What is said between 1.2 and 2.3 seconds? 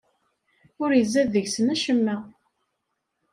deg-sen acemma.